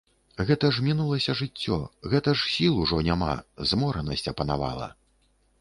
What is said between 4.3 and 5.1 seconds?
апанавала.